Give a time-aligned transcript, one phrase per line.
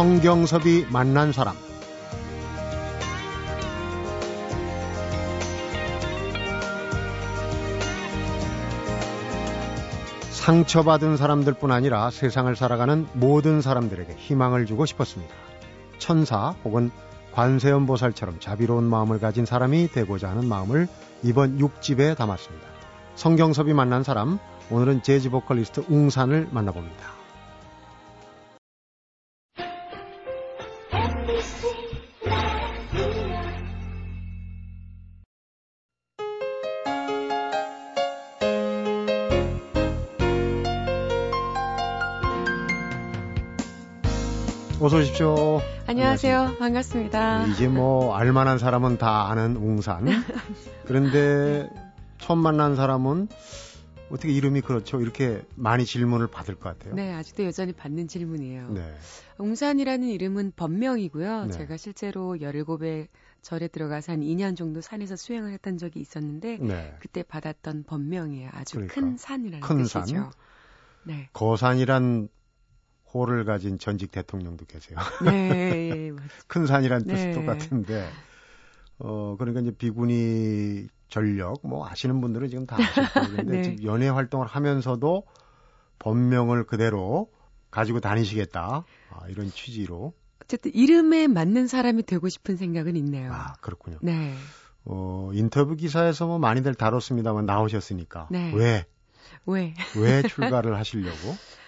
[0.00, 1.54] 성경섭이 만난 사람
[10.30, 15.34] 상처받은 사람들뿐 아니라 세상을 살아가는 모든 사람들에게 희망을 주고 싶었습니다.
[15.98, 16.90] 천사 혹은
[17.32, 20.88] 관세음 보살처럼 자비로운 마음을 가진 사람이 되고자 하는 마음을
[21.22, 22.66] 이번 6집에 담았습니다.
[23.16, 24.38] 성경섭이 만난 사람,
[24.70, 27.19] 오늘은 재즈 보컬리스트 웅산을 만나봅니다.
[44.82, 45.60] 어서 오십시오.
[45.86, 46.38] 안녕하세요.
[46.38, 46.58] 안녕하십니까.
[46.58, 47.46] 반갑습니다.
[47.48, 50.06] 이제 뭐 알만한 사람은 다 아는 웅산.
[50.86, 51.68] 그런데
[52.18, 53.28] 처음 만난 사람은
[54.10, 55.00] 어떻게 이름이 그렇죠?
[55.00, 56.94] 이렇게 많이 질문을 받을 것 같아요.
[56.94, 58.70] 네, 아직도 여전히 받는 질문이에요.
[58.70, 58.94] 네.
[59.38, 61.46] 웅산이라는 이름은 법명이고요.
[61.46, 61.52] 네.
[61.52, 63.08] 제가 실제로 17에
[63.42, 66.96] 절에 들어가서 한 2년 정도 산에서 수행을 했던 적이 있었는데 네.
[67.00, 68.50] 그때 받았던 법명이에요.
[68.52, 68.94] 아주 그러니까.
[68.94, 69.98] 큰 산이라는 큰 뜻이죠.
[70.00, 70.30] 산.
[71.04, 71.28] 네.
[71.32, 72.28] 거산이란
[73.12, 74.98] 호를 가진 전직 대통령도 계세요.
[75.24, 76.12] 네, 예,
[76.46, 77.32] 큰 산이란 뜻이 네.
[77.32, 78.08] 똑같은데,
[79.00, 83.36] 어, 그러니까 이제 비구니 전력, 뭐 아시는 분들은 지금 다 아실 거예요.
[83.36, 83.62] 데 네.
[83.62, 85.24] 지금 연예 활동을 하면서도
[85.98, 87.30] 본명을 그대로
[87.70, 88.84] 가지고 다니시겠다.
[89.10, 90.12] 아, 이런 취지로.
[90.42, 93.32] 어쨌든 이름에 맞는 사람이 되고 싶은 생각은 있네요.
[93.32, 93.98] 아, 그렇군요.
[94.02, 94.34] 네.
[94.84, 98.28] 어, 인터뷰 기사에서 뭐 많이들 다뤘습니다만 나오셨으니까.
[98.30, 98.52] 네.
[98.54, 98.84] 왜?
[99.46, 99.74] 왜?
[99.96, 101.16] 왜 출가를 하시려고?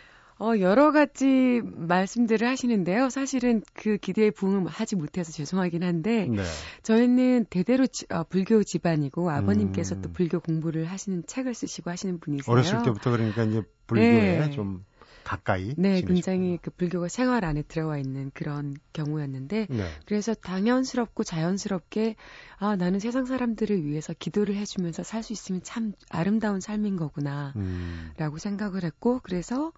[0.42, 3.10] 어, 여러 가지 말씀들을 하시는데요.
[3.10, 6.42] 사실은 그 기대에 부응하지 못해서 죄송하긴 한데, 네.
[6.82, 10.02] 저희는 대대로 지, 어, 불교 집안이고, 아버님께서 음.
[10.02, 12.52] 또 불교 공부를 하시는 책을 쓰시고 하시는 분이세요.
[12.52, 14.50] 어렸을 때부터 그러니까 이제 불교에 네.
[14.50, 14.84] 좀
[15.22, 15.74] 가까이.
[15.76, 16.14] 네, 지내시구나.
[16.14, 19.84] 굉장히 그 불교가 생활 안에 들어와 있는 그런 경우였는데, 네.
[20.06, 22.16] 그래서 당연스럽고 자연스럽게,
[22.56, 28.10] 아, 나는 세상 사람들을 위해서 기도를 해주면서 살 수 있으면 참 아름다운 삶인 거구나, 음.
[28.16, 29.70] 라고 생각을 했고, 그래서,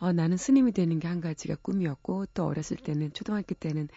[0.00, 3.88] 어, 나는 스님이 되는 게 한 가지가 꿈이었고 또 어렸을 때는 초등학교 때는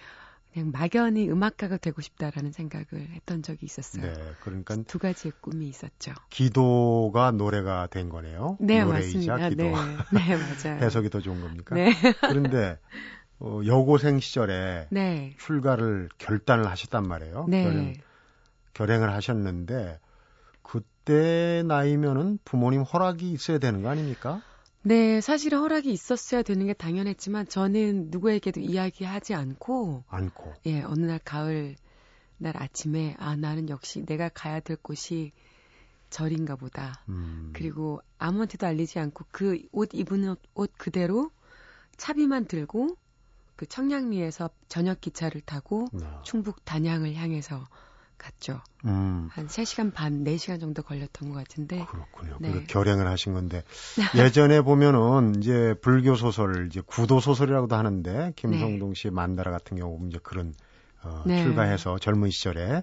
[0.51, 4.03] 그냥 막연히 음악가가 되고 싶다라는 생각을 했던 적이 있었어요.
[4.05, 6.13] 네, 그러니까 두 가지의 꿈이 있었죠.
[6.29, 8.57] 기도가 노래가 된 거네요.
[8.59, 9.49] 네, 노래이자 맞습니다.
[9.49, 9.63] 기도.
[9.63, 9.71] 네,
[10.11, 10.83] 네, 맞아요.
[10.83, 11.75] 해석이 더 좋은 겁니까?
[11.75, 11.91] 네.
[12.21, 12.77] 그런데
[13.39, 15.35] 어, 여고생 시절에 네.
[15.39, 17.45] 출가를 결단을 하셨단 말이에요.
[17.49, 17.63] 네.
[17.63, 17.93] 결행,
[18.73, 19.99] 결행을 하셨는데
[20.61, 24.41] 그때 나이면은 부모님 허락이 있어야 되는 거 아닙니까?
[24.85, 31.19] 네, 사실은 허락이 있었어야 되는 게 당연했지만 저는 누구에게도 이야기하지 않고 않고 예, 어느 날
[31.23, 31.75] 가을
[32.37, 35.31] 날 아침에 아 나는 역시 내가 가야 될 곳이
[36.09, 37.01] 절인가 보다.
[37.07, 37.51] 음.
[37.53, 41.31] 그리고 아무한테도 알리지 않고 그 옷 입은 옷, 옷 그대로
[41.97, 42.97] 차비만 들고
[43.55, 46.05] 그 청량리에서 저녁 기차를 타고 네.
[46.23, 47.65] 충북 단양을 향해서
[48.23, 48.61] 갔죠.
[48.85, 49.27] 음.
[49.31, 51.85] 한 3시간 반, 4시간 정도 걸렸던 것 같은데.
[51.89, 52.37] 그렇군요.
[52.39, 52.63] 네.
[52.63, 53.63] 결행을 하신 건데
[54.15, 60.19] 예전에 보면은 이제 불교 소설 이제 구도 소설이라고도 하는데 김성동 씨의 만다라 같은 경우 이제
[60.23, 60.53] 그런
[61.03, 61.43] 어, 네.
[61.43, 62.81] 출가해서 젊은 시절에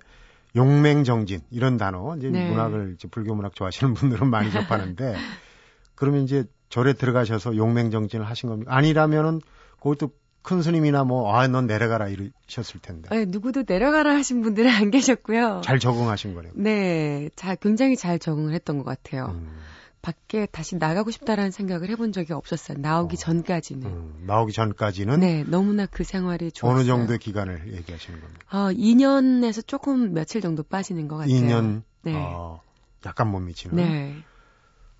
[0.55, 2.51] 용맹정진 이런 단어 이제 네.
[2.51, 5.15] 문학을 이제 불교 문학 좋아하시는 분들은 많이 접하는데
[5.95, 8.75] 그러면 이제 절에 들어가셔서 용맹정진을 하신 겁니까?
[8.75, 9.41] 아니라면은
[9.79, 10.11] 그것도
[10.43, 13.09] 큰 스님이나 뭐, 아, 넌 내려가라 이러셨을 텐데.
[13.11, 15.61] 네, 누구도 내려가라 하신 분들은 안 계셨고요.
[15.65, 16.53] 잘 적응하신 거네요.
[16.57, 19.27] 네, 잘, 굉장히 잘 적응을 했던 것 같아요.
[19.35, 19.61] 음.
[20.03, 22.79] 밖에 다시 나가고 싶다라는 생각을 해본 적이 없었어요.
[22.79, 23.19] 나오기 어.
[23.19, 23.87] 전까지는.
[23.87, 25.21] 음, 나오기 전까지는?
[25.21, 26.79] 네, 너무나 그 생활이 좋았어요.
[26.79, 28.45] 어느 정도의 기간을 얘기하시는 겁니까?
[28.51, 31.35] 어, 2년에서 조금 며칠 정도 빠지는 것 같아요.
[31.35, 31.83] 2년?
[32.03, 32.15] 네.
[32.17, 32.63] 어,
[33.05, 33.77] 약간 못 미치는?
[33.77, 34.25] 네.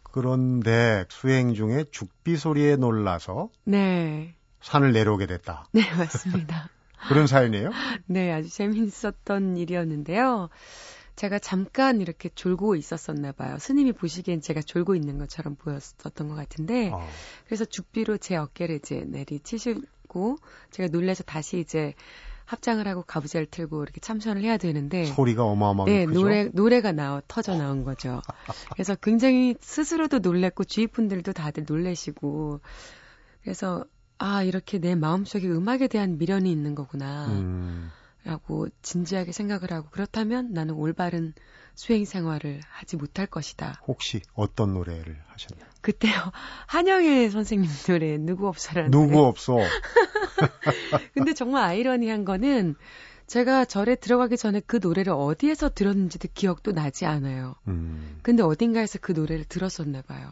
[0.03, 4.35] 그런데 수행 중에 죽비 소리에 놀라서 네.
[4.63, 5.67] 산을 내려오게 됐다.
[5.73, 6.69] 네, 맞습니다.
[7.09, 7.71] 그런 사연이에요?
[8.07, 10.51] 네, 아주 재미있었던 일이었는데요.
[11.17, 13.59] 제가 잠깐 이렇게 졸고 있었었나 봐요.
[13.59, 17.07] 스님이 보시기엔 제가 졸고 있는 것처럼 보였었던 것 같은데, 어.
[17.47, 20.37] 그래서 죽비로 제 어깨를 이제 내리치시고,
[20.71, 21.95] 제가 놀래서 다시 이제
[22.51, 26.21] 합장을 하고 가부제를 틀고 이렇게 참선을 해야 되는데 소리가 어마어마하게 네, 크죠?
[26.21, 28.21] 노래 노래가 나와 터져 나온 거죠.
[28.73, 32.61] 그래서 굉장히 스스로도 놀랬고 주위 분들도 다들 놀래시고
[33.45, 33.85] 그래서
[34.21, 37.27] 아, 이렇게 내 마음속에 음악에 대한 미련이 있는 거구나.
[37.29, 37.91] 음.
[38.23, 41.33] 라고 진지하게 생각을 하고 그렇다면 나는 올바른
[41.75, 43.81] 수행 생활을 하지 못할 것이다.
[43.87, 45.71] 혹시 어떤 노래를 하셨나요?
[45.81, 46.13] 그때요.
[46.69, 49.19] 한영애 선생님 노래 누구 없어라는 누구 노래.
[49.21, 49.57] 없어.
[51.15, 52.77] 근데 정말 아이러니한 거는
[53.27, 57.55] 제가 절에 들어가기 전에 그 노래를 어디에서 들었는지도 기억도 나지 않아요.
[57.69, 58.19] 음.
[58.23, 60.31] 근데 어딘가에서 그 노래를 들었었나 봐요.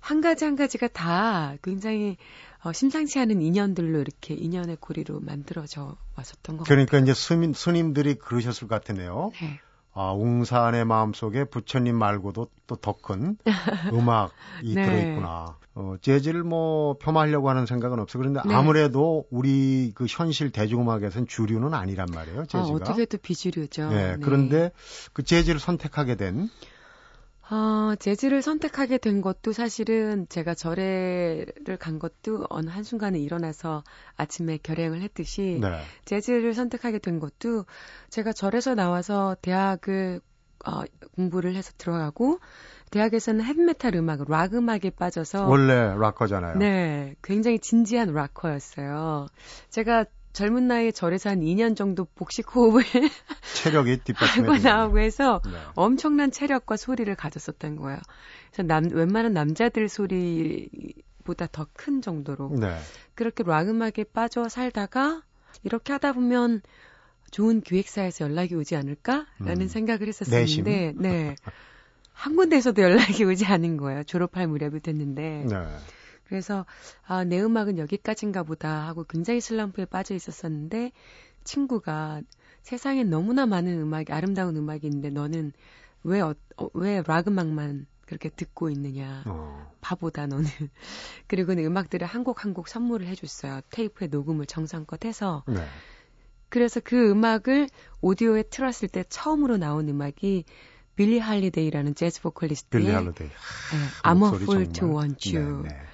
[0.00, 2.16] 한 가지 한 가지가 다 굉장히
[2.64, 7.02] 어, 심상치 않은 인연들로 이렇게 인연의 고리로 만들어져 왔었던 것 그러니까 같아요.
[7.02, 9.32] 이제 스님, 스님들이 그러셨을 것 같으네요.
[9.40, 9.60] 네.
[9.94, 13.36] 아, 웅산의 마음속에 부처님 말고도 또 더 큰
[13.92, 14.84] 음악이 네.
[14.86, 15.58] 들어있구나.
[15.74, 18.18] 어, 재즈를 뭐 폄하하려고 하는 생각은 없어.
[18.18, 18.54] 그런데 네.
[18.54, 22.40] 아무래도 우리 그 현실 대중음악에서는 주류는 아니란 말이에요.
[22.40, 22.68] 아, 재즈가.
[22.68, 23.88] 아, 어떻게 또 비주류죠.
[23.90, 24.16] 네, 네.
[24.22, 24.70] 그런데
[25.12, 26.48] 그 재즈를 선택하게 된
[27.52, 33.84] 어, 재즈를 선택하게 된 것도 사실은 제가 절에를 간 것도 어느 한순간에 일어나서
[34.16, 35.68] 아침에 결행을 했듯이 네.
[36.06, 37.66] 재즈를 선택하게 된 것도
[38.08, 40.22] 제가 절에서 나와서 대학을
[40.64, 40.80] 어,
[41.14, 42.38] 공부를 해서 들어가고
[42.90, 46.56] 대학에서는 헤비메탈 음악, 락 음악에 빠져서 원래 락커잖아요.
[46.56, 49.26] 네, 굉장히 진지한 락커였어요.
[49.68, 52.82] 제가 젊은 나이에 절에서 한 2년 정도 복식 호흡을
[53.54, 55.52] 체력이 하고 나오고 해서 네.
[55.74, 57.98] 엄청난 체력과 소리를 가졌었던 거예요.
[58.50, 62.78] 그래서 남 웬만한 남자들 소리보다 더 큰 정도로 네.
[63.14, 65.22] 그렇게 락 음악에 빠져 살다가
[65.62, 66.62] 이렇게 하다 보면
[67.30, 69.68] 좋은 기획사에서 연락이 오지 않을까라는 음.
[69.68, 71.34] 생각을 했었었는데 네.
[72.12, 74.04] 한 군데에서도 연락이 오지 않은 거예요.
[74.04, 75.46] 졸업할 무렵이 됐는데.
[75.48, 75.56] 네.
[76.32, 76.64] 그래서
[77.06, 80.90] 아, 내 음악은 여기까지인가 보다 하고 굉장히 슬럼프에 빠져 있었었는데
[81.44, 82.22] 친구가
[82.62, 85.52] 세상에 너무나 많은 음악이 아름다운 음악이 있는데 너는
[86.04, 89.24] 왜 어, 어, 왜 락 음악만 그렇게 듣고 있느냐.
[89.26, 89.70] 어.
[89.82, 90.46] 바보다 너는.
[91.28, 93.60] 그리고는 음악들을 한 곡 한 곡 선물을 해줬어요.
[93.70, 95.44] 테이프에 녹음을 정성껏 해서.
[95.46, 95.62] 네.
[96.48, 97.68] 그래서 그 음악을
[98.00, 100.44] 오디오에 틀었을 때 처음으로 나온 음악이
[100.96, 103.28] 빌리 할리데이라는 재즈 보컬리스트의 빌리 할리데이.
[103.28, 103.32] 네,
[104.02, 105.62] I'm a fool to want you.
[105.64, 105.91] 네, 네.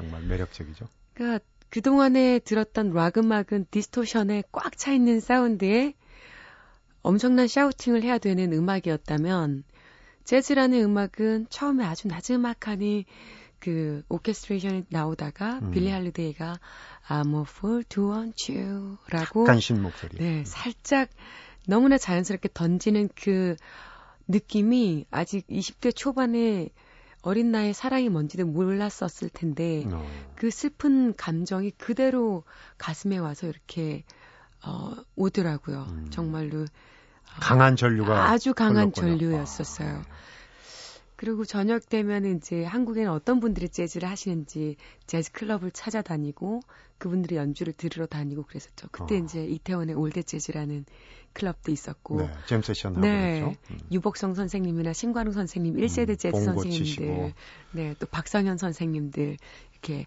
[0.00, 0.88] 정말 매력적이죠.
[1.14, 5.94] 그러니까 그동안에 들었던 락 음악은 distortion에 꽉 차 있는 사운드에
[7.02, 9.64] 엄청난 shouting을 해야 되는 음악이었다면
[10.24, 13.04] 재즈라는 음악은 처음에 아주 나즈막하니
[13.58, 15.70] 그 오케스트레이션이 나오다가 음.
[15.70, 16.58] 빌리 할리데이가
[17.08, 20.16] I'm a fool to want you라고 간신 목소리.
[20.18, 21.10] 네, 살짝
[21.66, 23.56] 너무나 자연스럽게 던지는 그
[24.28, 26.70] 느낌이 아직 20대 초반에
[27.22, 30.06] 어린 나이에 사랑이 뭔지도 몰랐었을 텐데 어.
[30.34, 32.44] 그 슬픈 감정이 그대로
[32.78, 34.04] 가슴에 와서 이렇게
[34.64, 35.86] 어 오더라고요.
[35.90, 36.06] 음.
[36.10, 36.64] 정말로
[37.40, 39.88] 강한 전류가 아주 강한 전류였었어요.
[39.88, 40.02] 아, 네.
[41.20, 44.76] 그리고 저녁 되면 이제 한국에는 어떤 분들이 재즈를 하시는지
[45.06, 46.62] 재즈 클럽을 찾아다니고
[46.96, 48.88] 그분들이 연주를 들으러 다니고 그랬었죠.
[48.90, 49.18] 그때 어.
[49.18, 50.86] 이제 이태원의 All That Jazz라는
[51.34, 52.22] 클럽도 있었고.
[52.22, 53.58] 네, 잼 세션 하고 네, 그렇죠.
[53.70, 53.80] 음.
[53.92, 57.32] 유복성 선생님이나 신관우 선생님, 1세대 음, 재즈 선생님들, 치시고.
[57.72, 59.36] 네, 또 박성현 선생님들
[59.72, 60.06] 이렇게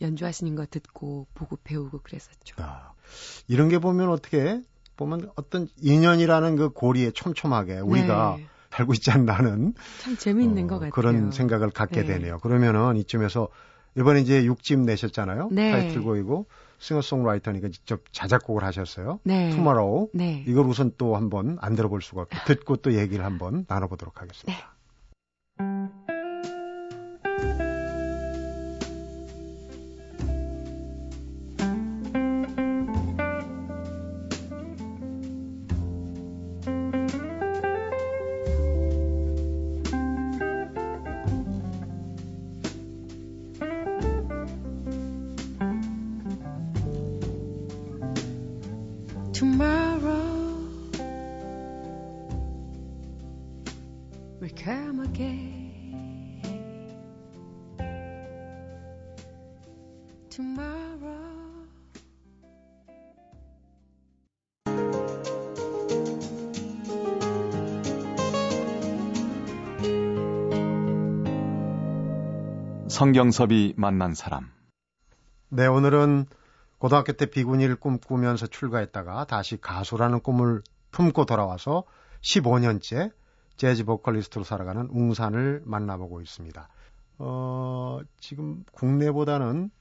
[0.00, 2.56] 연주하시는 거 듣고 보고 배우고 그랬었죠.
[2.56, 2.94] 아,
[3.48, 4.62] 이런 게 보면 어떻게
[4.96, 8.46] 보면 어떤 인연이라는 그 고리에 촘촘하게 우리가 네.
[8.74, 10.90] 달고 있지 않나는 참 재미있는 어, 것 같아요.
[10.90, 12.14] 그런 생각을 갖게 네.
[12.14, 12.38] 되네요.
[12.40, 13.48] 그러면은 이쯤에서
[13.96, 15.50] 이번에 이제 6집 내셨잖아요.
[15.52, 15.70] 네.
[15.70, 16.46] 타이틀곡이고
[16.78, 19.20] 싱어송라이터니까 직접 자작곡을 하셨어요.
[19.22, 19.50] 네.
[19.50, 20.10] Tomorrow.
[20.12, 20.44] 네.
[20.48, 24.52] 이걸 우선 또 한번 안 들어볼 수가 없고 듣고 또 얘기를 한번 나눠보도록 하겠습니다.
[24.52, 24.73] 네.
[72.94, 74.52] 성경섭이 만난 사람.
[75.48, 76.26] 네, 오늘은
[76.78, 81.82] 고등학교 때 비구니를 꿈꾸면서 출가했다가 다시 가수라는 꿈을 품고 돌아와서
[82.20, 83.10] 15년째
[83.56, 86.68] 재즈 보컬리스트로 살아가는 웅산을 만나보고 있습니다.
[87.18, 89.72] 어, 지금 국내보다는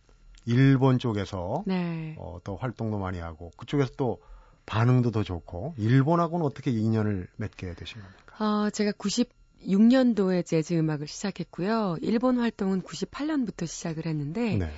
[0.47, 2.15] 일본 쪽에서 네.
[2.17, 4.23] 어, 더 활동도 많이 하고 그쪽에서 또
[4.65, 8.43] 반응도 더 좋고 일본하고는 어떻게 인연을 맺게 되신 겁니까?
[8.43, 11.97] 어, 제가 90 96년도에 재즈 음악을 시작했고요.
[12.01, 14.71] 일본 활동은 98년부터 시작을 했는데 네.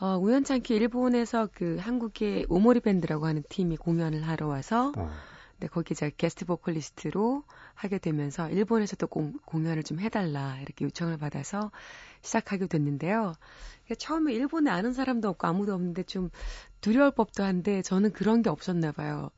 [0.00, 5.10] 어, 우연찮게 일본에서 그 한국의 오모리 밴드라고 하는 팀이 공연을 하러 와서 어.
[5.58, 11.70] 네, 거기 제가 게스트 보컬리스트로 하게 되면서 일본에서도 공, 공연을 좀 해달라 이렇게 요청을 받아서
[12.22, 13.34] 시작하게 됐는데요.
[13.98, 16.30] 처음에 일본에 아는 사람도 없고 아무도 없는데 좀
[16.80, 19.30] 두려울 법도 한데 저는 그런 게 없었나 봐요.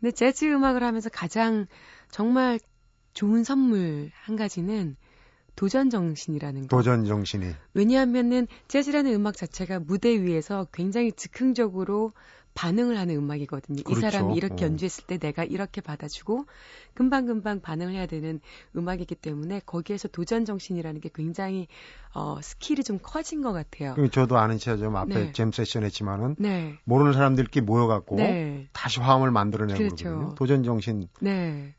[0.00, 1.66] 근데 재즈 음악을 하면서 가장
[2.10, 2.58] 정말
[3.16, 4.94] 좋은 선물 한 가지는
[5.56, 6.76] 도전 정신이라는 거.
[6.76, 7.46] 도전 정신이.
[7.72, 12.12] 왜냐하면은 재즈라는 음악 자체가 무대 위에서 굉장히 즉흥적으로
[12.52, 13.82] 반응을 하는 음악이거든요.
[13.84, 13.98] 그렇죠.
[13.98, 14.68] 이 사람이 이렇게 어.
[14.68, 16.44] 연주했을 때 내가 이렇게 받아주고
[16.92, 18.40] 금방금방 반응을 해야 되는
[18.76, 21.68] 음악이기 때문에 거기에서 도전 정신이라는 게 굉장히
[22.12, 23.94] 어, skill이 좀 커진 것 같아요.
[24.10, 25.32] 저도 아는 체가 좀 앞에 네.
[25.32, 26.78] 잼 세션 했지만은 네.
[26.84, 28.68] 모르는 사람들끼리 모여갖고 네.
[28.74, 30.34] 다시 화음을 만들어내고 그렇죠.
[30.36, 31.08] 도전 정신.
[31.20, 31.74] 네.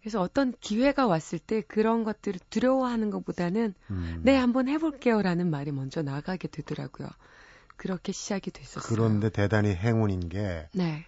[0.00, 4.20] 그래서 어떤 기회가 왔을 때 그런 것들을 두려워하는 것보다는 음.
[4.22, 7.08] 네 한번 해볼게요라는 말이 먼저 나가게 되더라고요.
[7.76, 8.82] 그렇게 시작이 됐었어요.
[8.88, 11.04] 그런데 대단히 행운인 게 네.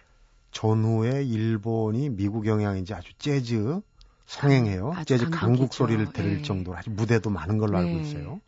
[0.51, 3.81] 전후에 일본이 미국 영향인지 아주 재즈
[4.25, 4.93] 성행해요.
[4.93, 6.41] 아주 재즈 강국 소리를 들을 네.
[6.41, 7.85] 정도로 아주 무대도 많은 걸로 네.
[7.85, 8.41] 알고 있어요.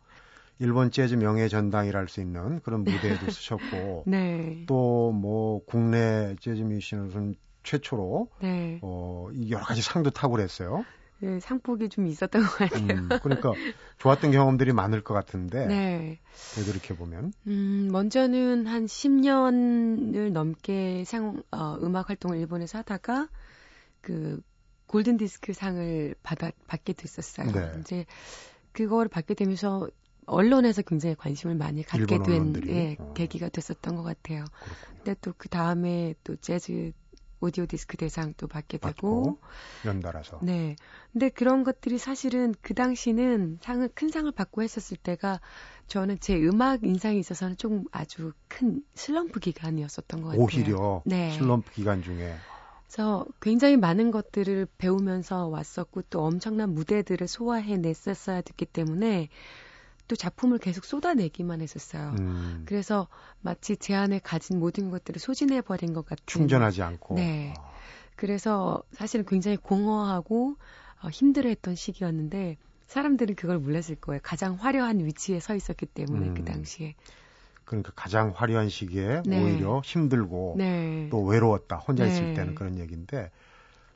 [0.58, 4.64] 일본 재즈 명예 전당이랄 수 있는 그런 무대도 쓰셨고 네.
[4.66, 7.34] 또뭐 국내 재즈 뮤지션으로는
[7.66, 8.78] 최초로 네.
[8.82, 10.84] 어 여러 가지 상도 타고 그랬어요.
[11.18, 12.88] 네, 상복이 좀 있었던 것 같아요.
[12.88, 13.54] 음, 그러니까
[13.98, 15.66] 좋았던 경험들이 많을 것 같은데.
[15.66, 16.20] 네.
[16.54, 17.32] 되돌이켜 보면.
[17.46, 23.28] 음, 먼저는 한 10년을 넘게 상, 어, 음악 활동을 일본에서 하다가
[24.02, 24.40] 그
[24.86, 27.50] 골든 디스크 상을 받아 받게 됐었어요.
[27.50, 27.72] 네.
[27.80, 28.04] 이제
[28.72, 29.88] 그거를 받게 되면서
[30.26, 33.12] 언론에서 굉장히 관심을 많이 갖게 된 예, 어.
[33.14, 34.44] 계기가 됐었던 것 같아요.
[34.60, 34.96] 그렇군요.
[35.04, 36.92] 근데 또 그 다음에 또 재즈
[37.46, 39.38] 오디오 디스크 대상도 받게 되고
[39.84, 40.40] 연달아서.
[40.42, 40.76] 네.
[41.12, 45.40] 근데 그런 것들이 사실은 그 당시는 상을 큰 상을 받고 했었을 때가
[45.86, 50.42] 저는 제 음악 인상에 있어서는 좀 아주 큰 슬럼프 기간이었었던 것 같아요.
[50.42, 51.30] 오히려 네.
[51.32, 52.34] 슬럼프 기간 중에.
[52.86, 59.28] 그래서 굉장히 많은 것들을 배우면서 왔었고 또 엄청난 무대들을 소화해 냈었어야 됐기 때문에
[60.08, 62.14] 또 작품을 계속 쏟아내기만 했었어요.
[62.18, 62.64] 음.
[62.66, 63.08] 그래서
[63.40, 66.22] 마치 제 안에 가진 모든 것들을 소진해 버린 것 같은.
[66.26, 67.16] 충전하지 않고.
[67.16, 67.54] 네.
[67.58, 67.70] 아.
[68.16, 70.56] 그래서 사실은 굉장히 공허하고
[71.02, 74.20] 어, 힘들어했던 시기였는데 사람들은 그걸 몰랐을 거예요.
[74.22, 76.34] 가장 화려한 위치에 서 있었기 때문에 그 음.
[76.34, 76.94] 그 당시에.
[77.64, 79.42] 그러니까 가장 화려한 시기에 네.
[79.42, 81.08] 오히려 힘들고 네.
[81.10, 81.76] 또 외로웠다.
[81.76, 82.12] 혼자 네.
[82.12, 83.30] 있을 때는 그런 얘기인데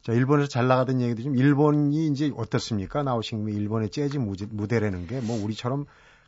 [0.02, 3.02] 자, 일본에서 잘 나가던 얘기도 좀 일본이 이제 어떻습니까?
[3.02, 5.86] 나오신 게 일본의 재즈 무대라는 게 뭐 우리처럼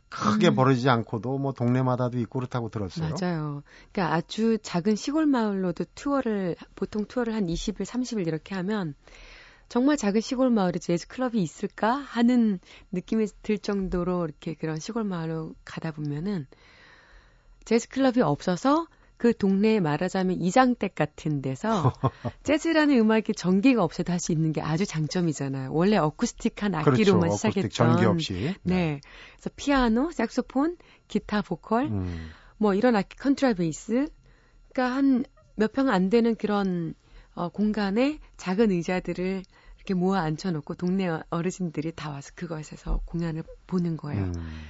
[0.09, 0.55] 크게 음.
[0.55, 3.15] 벌어지지 않고도 뭐 동네마다도 있고 그렇다고 들었어요.
[3.19, 3.63] 맞아요.
[3.91, 8.93] 그러니까 아주 작은 시골 마을로도 투어를 보통 투어를 한 20일, 30일 이렇게 하면
[9.69, 12.59] 정말 작은 시골 마을에 재즈 클럽이 있을까 하는
[12.91, 16.45] 느낌이 들 정도로 이렇게 그런 시골 마을로 가다 보면은
[17.65, 18.85] 재즈 클럽이 없어서
[19.23, 21.93] 그 동네에 말하자면 이장댁 같은 데서
[22.43, 25.71] 재즈라는 음악이 전기가 없어도 할 수 있는 게 아주 장점이잖아요.
[25.71, 27.37] 원래 어쿠스틱한 악기로만 그렇죠.
[27.37, 28.33] 시작했던 전기 없이.
[28.33, 28.75] 네.
[28.75, 29.01] 네.
[29.37, 30.75] 그래서 피아노, 색소폰,
[31.07, 32.31] 기타, 보컬, 음.
[32.57, 34.07] 뭐 이런 악기 콘트라베이스.
[34.73, 35.23] 그러니까 한
[35.55, 36.93] 몇 평 안 되는 그런
[37.35, 39.43] 어, 공간에 작은 의자들을
[39.77, 44.23] 이렇게 모아 앉혀놓고 동네 어르신들이 다 와서 그것에서 공연을 보는 거예요.
[44.25, 44.63] 음.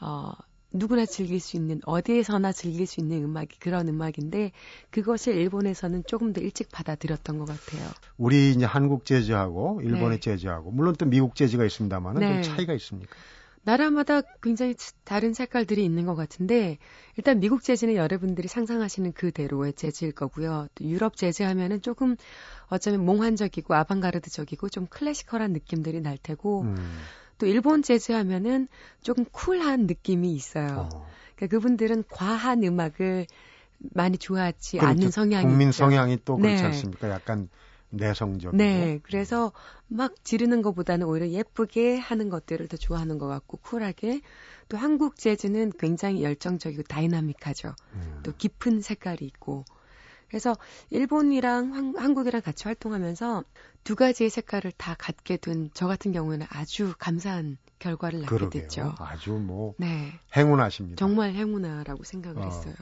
[0.00, 0.32] 어,
[0.72, 4.52] 누구나 즐길 수 있는 어디에서나 즐길 수 있는 음악이 그런 음악인데
[4.90, 7.90] 그것을 일본에서는 조금 더 일찍 받아들였던 것 같아요.
[8.16, 10.20] 우리 이제 한국 재즈하고 일본의 네.
[10.20, 12.42] 재즈하고 물론 또 미국 재즈가 있습니다만은 네.
[12.42, 13.16] 좀 차이가 있습니까?
[13.64, 14.74] 나라마다 굉장히
[15.04, 16.78] 다른 색깔들이 있는 것 같은데
[17.16, 20.66] 일단 미국 재즈는 여러분들이 상상하시는 그대로의 재즈일 거고요.
[20.74, 22.16] 또 유럽 재즈 하면은 조금
[22.66, 26.98] 어쩌면 몽환적이고 아방가르드적이고 좀 클래시컬한 느낌들이 날 테고 음.
[27.42, 28.68] 또 일본 재즈 하면은
[29.02, 30.88] 조금 쿨한 느낌이 있어요.
[30.92, 31.06] 어.
[31.34, 33.26] 그러니까 그분들은 과한 음악을
[33.94, 34.88] 많이 좋아하지 그렇죠.
[34.88, 35.84] 않는 성향이 국민 있죠.
[35.86, 36.66] 성향이 또 그렇지 네.
[36.66, 37.10] 않습니까?
[37.10, 37.48] 약간
[37.90, 38.56] 내성적이고.
[38.56, 39.50] 네, 그래서
[39.88, 44.20] 막 지르는 것보다는 오히려 예쁘게 하는 것들을 더 좋아하는 것 같고 쿨하게
[44.68, 47.74] 또 한국 재즈는 굉장히 열정적이고 다이나믹하죠.
[47.94, 48.20] 음.
[48.22, 49.64] 또 깊은 색깔이 있고
[50.32, 50.56] 그래서
[50.88, 53.44] 일본이랑 황, 한국이랑 같이 활동하면서
[53.84, 58.62] 두 가지의 색깔을 다 갖게 된 저 같은 경우에는 아주 감사한 결과를 낳게 그러게요.
[58.62, 58.94] 됐죠.
[58.98, 60.10] 아주 뭐 네.
[60.34, 60.96] 행운하십니다.
[60.96, 62.44] 정말 행운아라고 생각을 어.
[62.46, 62.74] 했어요.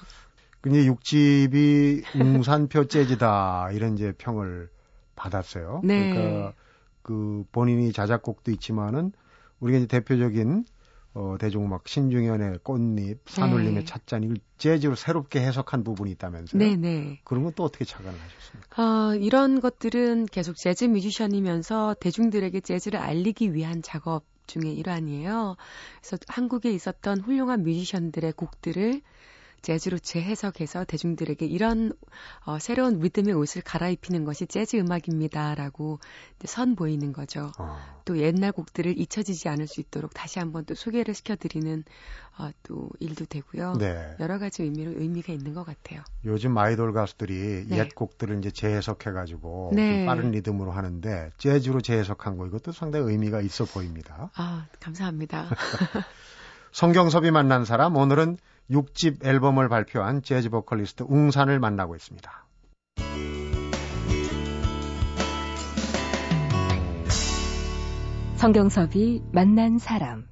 [0.60, 4.70] 근데 육집이 웅산표 재즈다 이런 이제 평을
[5.16, 5.80] 받았어요.
[5.82, 6.12] 네.
[6.14, 6.54] 그러니까
[7.02, 9.10] 그 본인이 자작곡도 있지만은
[9.58, 10.66] 우리가 이제 대표적인
[11.12, 13.84] 어, 대중음악 신중현의 꽃잎, 산울림의 네.
[13.84, 16.58] 찻잔 이걸 재즈로 새롭게 해석한 부분이 있다면서요?
[16.58, 16.76] 네네.
[16.76, 17.20] 네.
[17.24, 18.82] 그런 건 또 어떻게 착안을 하셨습니까?
[18.82, 25.56] 어, 이런 것들은 계속 재즈 뮤지션이면서 대중들에게 재즈를 알리기 위한 작업 중의 일환이에요.
[26.00, 29.00] 그래서 한국에 있었던 훌륭한 뮤지션들의 곡들을
[29.62, 31.92] 재즈로 재해석해서 대중들에게 이런
[32.44, 35.98] 어, 새로운 리듬의 옷을 갈아입히는 것이 재즈 음악입니다라고
[36.44, 37.52] 선보이는 거죠.
[37.58, 37.78] 어.
[38.04, 41.84] 또 옛날 곡들을 잊혀지지 않을 수 있도록 다시 한번 또 소개를 시켜드리는
[42.38, 43.74] 어, 또 일도 되고요.
[43.78, 44.16] 네.
[44.18, 46.02] 여러 가지 의미로 의미가 있는 것 같아요.
[46.24, 47.78] 요즘 아이돌 가수들이 네.
[47.78, 50.06] 옛 곡들을 이제 재해석해가지고 네.
[50.06, 54.30] 빠른 리듬으로 하는데 재즈로 재해석한 거 이것도 상당히 의미가 있어 보입니다.
[54.34, 55.48] 아 감사합니다.
[56.72, 58.38] 성경섭이 만난 사람 오늘은
[58.70, 62.30] 6집 앨범을 발표한 재즈 보컬리스트 웅산을 만나고 있습니다.
[68.36, 70.26] 성경섭이 만난 사람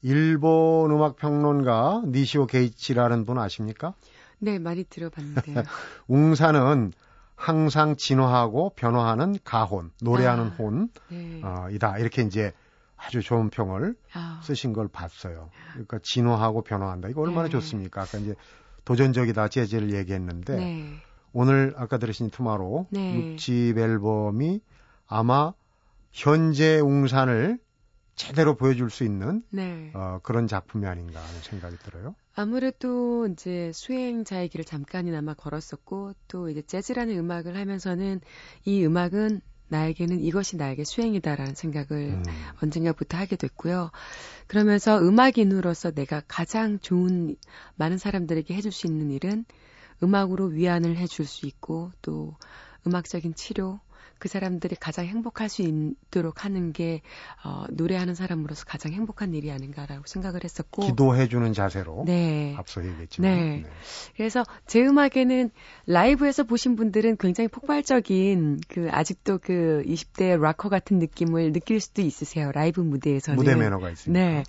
[0.00, 3.94] 일본 음악 평론가 니시오 게이치라는 분 아십니까?
[4.38, 5.62] 네, 많이 들어봤는데요.
[6.08, 6.92] 웅산은
[7.34, 11.42] 항상 진화하고 변화하는 가혼, 노래하는 아, 혼, 네.
[11.42, 11.98] 어, 이다.
[11.98, 12.52] 이렇게 이제
[12.96, 14.40] 아주 좋은 평을 아.
[14.42, 15.50] 쓰신 걸 봤어요.
[15.72, 17.08] 그러니까 진화하고 변화한다.
[17.08, 17.50] 이거 얼마나 네.
[17.50, 18.02] 좋습니까?
[18.02, 18.34] 아까 이제
[18.84, 20.94] 도전적이다 재즈를 얘기했는데 네.
[21.32, 23.36] 오늘 아까 들으신 투마로 네.
[23.36, 24.60] 6집 앨범이
[25.06, 25.52] 아마
[26.12, 27.58] 현재 웅산을
[28.14, 29.92] 제대로 보여줄 수 있는 네.
[29.94, 32.14] 어, 그런 작품이 아닌가 하는 생각이 들어요.
[32.34, 38.20] 아무래도 이제 수행자의 길을 잠깐이나마 걸었었고 또 이제 재즈라는 음악을 하면서는
[38.64, 42.22] 이 음악은 나에게는 이것이 나에게 수행이다라는 생각을 음.
[42.62, 43.90] 언젠가부터 하게 됐고요.
[44.46, 47.36] 그러면서 음악인으로서 내가 가장 좋은
[47.76, 49.44] 많은 사람들에게 해줄 수 있는 일은
[50.02, 52.36] 음악으로 위안을 해줄 수 있고 또
[52.86, 53.80] 음악적인 치료
[54.18, 57.02] 그 사람들이 가장 행복할 수 있도록 하는 게
[57.44, 62.54] 어, 노래하는 사람으로서 가장 행복한 일이 아닌가라고 생각을 했었고 기도해주는 자세로 네.
[62.56, 63.56] 앞서 얘기했지만 네.
[63.58, 63.64] 네.
[64.16, 65.50] 그래서 제 음악에는
[65.86, 72.52] 라이브에서 보신 분들은 굉장히 폭발적인 그 아직도 그 20대 락커 같은 느낌을 느낄 수도 있으세요
[72.52, 74.18] 라이브 무대에서는 무대 매너가 있습니다.
[74.18, 74.44] 네.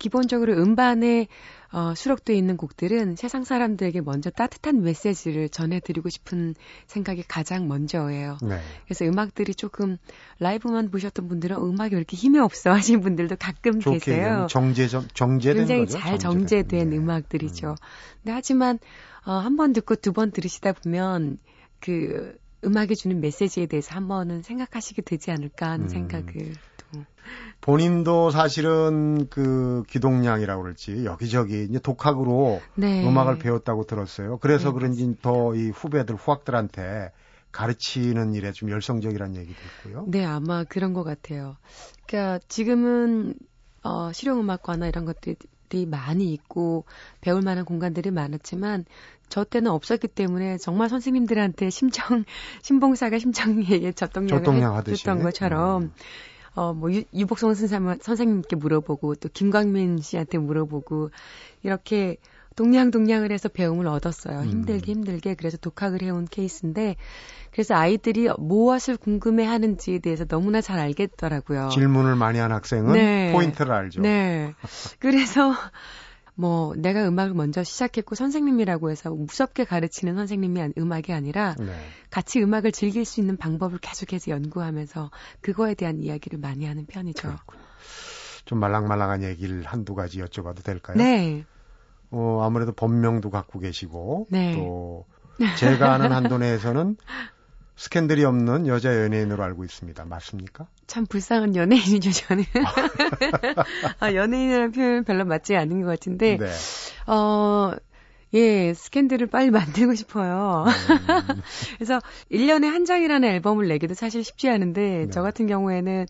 [0.00, 1.28] 기본적으로 음반에
[1.72, 6.54] 어, 수록되어 있는 곡들은 세상 사람들에게 먼저 따뜻한 메시지를 전해드리고 싶은
[6.86, 8.38] 생각이 가장 먼저예요.
[8.42, 8.58] 네.
[8.84, 9.96] 그래서 음악들이 조금
[10.40, 14.46] 라이브만 보셨던 분들은 음악이 왜 이렇게 힘이 없어 하시는 분들도 가끔 계세요.
[14.50, 15.98] 정제 정제된 굉장히 거죠?
[15.98, 16.96] 잘 정제된, 네.
[16.96, 17.68] 음악들이죠.
[17.70, 17.74] 음.
[18.22, 18.78] 근데 하지만
[19.24, 21.38] 어, 한 번 듣고 두 번 들으시다 보면
[21.78, 25.88] 그 음악이 주는 메시지에 대해서 한 번은 생각하시게 되지 않을까 하는 음.
[25.88, 26.52] 생각을
[27.60, 33.06] 본인도 사실은 그 기동량이라고 그럴지 여기저기 이제 독학으로 네.
[33.06, 34.38] 음악을 배웠다고 들었어요.
[34.38, 37.12] 그래서 네, 그런지 더 이 후배들 후학들한테
[37.52, 40.04] 가르치는 일에 좀 열성적이라는 얘기도 있고요.
[40.08, 41.56] 네, 아마 그런 것 같아요.
[42.06, 43.34] 그러니까 지금은
[43.82, 46.84] 어, 실용음악과나 이런 것들이 많이 있고
[47.20, 48.84] 배울 만한 공간들이 많았지만
[49.28, 52.24] 저 때는 없었기 때문에 정말 선생님들한테 심청
[52.62, 55.92] 신봉사가 심청에 젖동량을 해줬던 것처럼 음.
[56.60, 61.08] 어, 뭐, 유, 유복성 선생, 선생님께 물어보고, 또 김광민 씨한테 물어보고,
[61.62, 62.18] 이렇게
[62.54, 64.40] 동냥동냥을 해서 배움을 얻었어요.
[64.40, 64.44] 음.
[64.44, 65.34] 힘들게 힘들게.
[65.36, 66.96] 그래서 독학을 해온 케이스인데,
[67.50, 71.70] 그래서 아이들이 무엇을 궁금해 하는지에 대해서 너무나 잘 알겠더라고요.
[71.70, 73.32] 질문을 많이 한 학생은 네.
[73.32, 74.02] 포인트를 알죠.
[74.02, 74.52] 네.
[74.98, 75.54] 그래서,
[76.40, 81.66] 뭐 내가 음악을 먼저 시작했고 선생님이라고 해서 무섭게 가르치는 선생님이 음악이 아니라 네.
[82.08, 85.10] 같이 음악을 즐길 수 있는 방법을 계속해서 연구하면서
[85.42, 87.28] 그거에 대한 이야기를 많이 하는 편이죠.
[87.28, 87.62] 그렇군요.
[88.46, 90.96] 좀 말랑말랑한 얘기를 한두 가지 여쭤봐도 될까요?
[90.96, 91.44] 네.
[92.10, 94.52] 어, 아무래도 본명도 갖고 계시고 네.
[94.54, 95.04] 또
[95.58, 96.96] 제가 아는 한도 내에서는
[97.80, 100.04] 스캔들이 없는 여자 연예인으로 알고 있습니다.
[100.04, 100.66] 맞습니까?
[100.86, 102.44] 참 불쌍한 연예인이죠, 저는.
[104.00, 106.46] 아, 연예인이라는 표현 별로 맞지 않은 것 같은데, 네.
[107.10, 107.72] 어,
[108.34, 110.66] 예, 스캔들을 빨리 만들고 싶어요.
[110.66, 111.42] 음.
[111.78, 115.10] 그래서 1년에 한 장이라는 앨범을 내기도 사실 쉽지 않은데, 네.
[115.10, 116.04] 저 같은 경우에는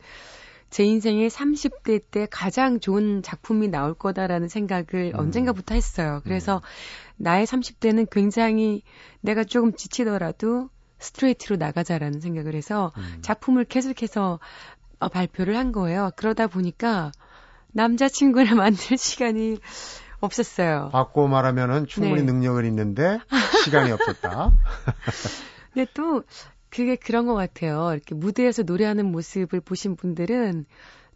[0.70, 5.20] 제 인생의 30대 때 가장 좋은 작품이 나올 거다라는 생각을 음.
[5.20, 6.20] 언젠가부터 했어요.
[6.24, 7.12] 그래서 음.
[7.18, 8.82] 나의 30대는 굉장히
[9.20, 10.68] 내가 조금 지치더라도
[11.00, 13.18] 스트레이트로 나가자라는 생각을 해서 음.
[13.22, 14.38] 작품을 계속해서
[15.00, 16.10] 어, 발표를 한 거예요.
[16.16, 17.10] 그러다 보니까
[17.72, 19.58] 남자친구를 만들 시간이
[20.20, 20.90] 없었어요.
[20.92, 22.22] 바꿔 말하면은 충분히 네.
[22.22, 23.18] 능력은 있는데
[23.64, 24.52] 시간이 없었다.
[25.72, 26.22] 근데 또
[26.68, 27.92] 그게 그런 것 같아요.
[27.92, 30.66] 이렇게 무대에서 노래하는 모습을 보신 분들은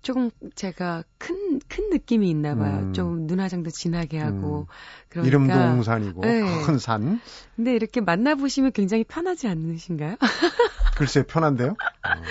[0.05, 2.79] 조금 제가 큰, 큰 느낌이 있나 봐요.
[2.81, 2.93] 음.
[2.93, 4.61] 좀 눈화장도 진하게 하고.
[4.61, 4.67] 음.
[5.09, 5.29] 그러니까.
[5.29, 6.43] 이름도 웅산이고, 네.
[6.65, 7.21] 큰 산.
[7.57, 10.17] 근데 이렇게 만나보시면 굉장히 편하지 않으신가요?
[10.97, 11.71] 글쎄, 편한데요?
[11.71, 12.23] 어.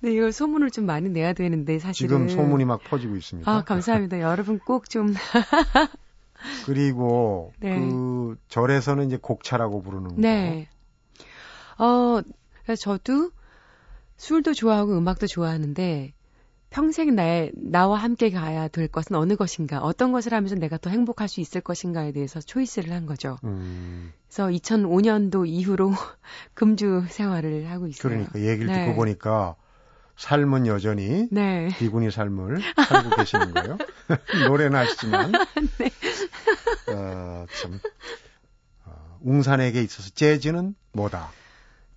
[0.00, 2.08] 네, 이걸 소문을 좀 많이 내야 되는데, 사실은.
[2.08, 3.50] 지금 소문이 막 퍼지고 있습니다.
[3.50, 4.20] 아, 감사합니다.
[4.20, 5.12] 여러분 꼭 좀.
[6.64, 7.78] 그리고, 네.
[7.78, 10.14] 그, 절에서는 이제 곡차라고 부르는 거.
[10.16, 10.68] 네.
[11.78, 12.22] 어,
[12.78, 13.30] 저도
[14.16, 16.14] 술도 좋아하고 음악도 좋아하는데,
[16.70, 21.28] 평생 나 나와 함께 가야 될 것은 어느 것인가, 어떤 것을 하면서 내가 더 행복할
[21.28, 23.38] 수 있을 것인가에 대해서 초이스를 한 거죠.
[23.44, 24.12] 음.
[24.26, 25.92] 그래서 2005년도 이후로
[26.54, 28.12] 금주 생활을 하고 있어요.
[28.12, 28.84] 그러니까 얘기를 네.
[28.84, 29.56] 듣고 보니까
[30.16, 31.68] 삶은 여전히 네.
[31.78, 33.78] 비구니 삶을 살고 계시는 거예요.
[34.48, 35.32] 노래는 하시지만
[35.78, 35.90] 네.
[36.92, 37.80] 어, 참
[38.84, 41.30] 어, 웅산에게 있어서 재즈는 뭐다?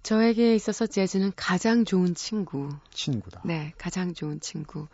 [0.03, 2.69] 저에게 있어서 재즈는 가장 좋은 친구.
[2.91, 3.41] 친구다.
[3.45, 4.87] 네, 가장 좋은 친구.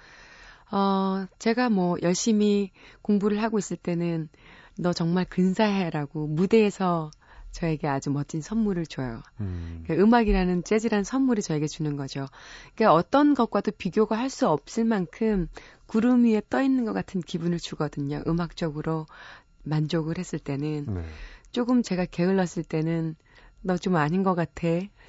[0.72, 4.30] 어, 제가 뭐 열심히 공부를 하고 있을 때는
[4.78, 7.10] 너 정말 근사해라고 무대에서
[7.52, 9.24] 저에게 아주 멋진 선물을 줘요.
[9.40, 9.82] 음.
[9.84, 12.28] 그러니까 음악이라는 재즈라는 선물이 저에게 주는 거죠.
[12.76, 15.48] 그러니까 어떤 것과도 비교가 할 수 없을 만큼
[15.88, 18.22] 구름 위에 떠 있는 것 같은 기분을 주거든요.
[18.28, 19.08] 음악적으로
[19.64, 20.86] 만족을 했을 때는.
[20.88, 21.02] 네.
[21.52, 23.16] 조금 제가 게을렀을 때는
[23.62, 24.68] 너 좀 아닌 것 같아.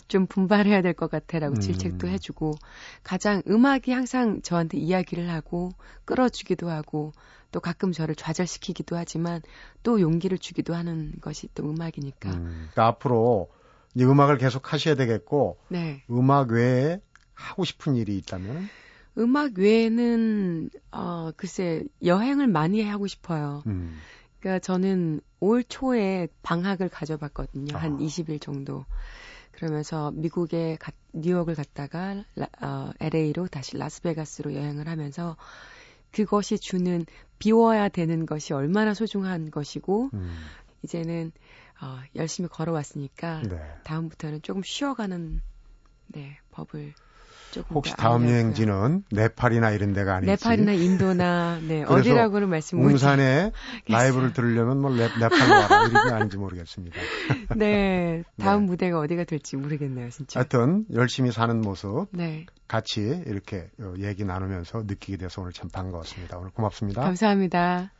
[0.08, 1.60] 좀 분발해야 될 것 같아라고 음.
[1.60, 2.54] 질책도 해주고
[3.02, 5.70] 가장 음악이 항상 저한테 이야기를 하고
[6.06, 7.12] 끌어주기도 하고
[7.52, 9.42] 또 가끔 저를 좌절시키기도 하지만
[9.82, 12.30] 또 용기를 주기도 하는 것이 또 음악이니까.
[12.30, 12.68] 음.
[12.72, 13.50] 그러니까 앞으로
[13.94, 16.02] 이제 음악을 계속 하셔야 되겠고 네.
[16.10, 17.00] 음악 외에
[17.34, 18.68] 하고 싶은 일이 있다면?
[19.18, 23.62] 음악 외에는 어 글쎄 여행을 많이 하고 싶어요.
[23.66, 23.98] 음.
[24.40, 27.76] 그러니까 저는 올 초에 방학을 가져봤거든요.
[27.76, 27.80] 아.
[27.80, 28.84] 한 20일 정도.
[29.52, 35.36] 그러면서 미국에 가, 뉴욕을 갔다가 라, 어, LA로 다시 라스베가스로 여행을 하면서
[36.12, 37.04] 그것이 주는
[37.38, 40.36] 비워야 되는 것이 얼마나 소중한 것이고 음.
[40.82, 41.32] 이제는
[41.80, 43.58] 어, 열심히 걸어왔으니까 네.
[43.84, 45.40] 다음부터는 조금 쉬어가는
[46.08, 46.94] 네 법을
[47.70, 48.32] 혹시 다음 알려고요.
[48.32, 50.30] 여행지는 네팔이나 이런 데가 아닐지.
[50.30, 52.86] 네팔이나 인도나 네 어디라고는 말씀 못.
[52.86, 53.52] 웅산에
[53.88, 56.96] 라이브를 들으려면 뭐 네, 네팔로 와라 이런 게 아닌지 모르겠습니다.
[57.56, 58.66] 네 다음 네.
[58.66, 60.40] 무대가 어디가 될지 모르겠네요 진짜.
[60.40, 62.46] 하여튼 열심히 사는 모습 네.
[62.66, 66.38] 같이 이렇게 어, 얘기 나누면서 느끼게 돼서 오늘 참 반가웠습니다.
[66.38, 67.02] 오늘 고맙습니다.
[67.02, 67.92] 감사합니다.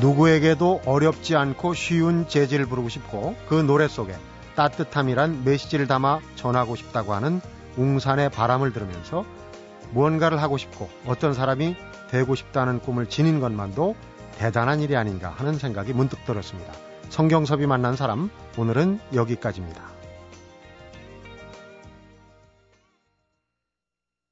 [0.00, 4.14] 누구에게도 어렵지 않고 쉬운 재즈를 부르고 싶고 그 노래 속에
[4.56, 7.40] 따뜻함이란 메시지를 담아 전하고 싶다고 하는
[7.76, 9.24] 웅산의 바람을 들으면서
[9.92, 11.76] 무언가를 하고 싶고 어떤 사람이
[12.10, 13.94] 되고 싶다는 꿈을 지닌 것만도
[14.38, 16.72] 대단한 일이 아닌가 하는 생각이 문득 들었습니다.
[17.10, 19.99] 성경섭이 만난 사람 오늘은 여기까지입니다.